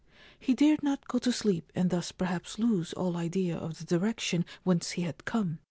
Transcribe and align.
He 0.39 0.55
dared 0.55 0.81
not 0.81 1.07
go 1.07 1.19
to 1.19 1.31
sleep 1.31 1.71
and 1.75 1.91
thus 1.91 2.11
perhaps 2.11 2.57
lose 2.57 2.91
all 2.93 3.15
idea 3.15 3.55
of 3.55 3.77
the 3.77 3.85
direction 3.85 4.45
whence 4.63 4.93
he 4.97 5.03
had 5.03 5.25
come. 5.25 5.59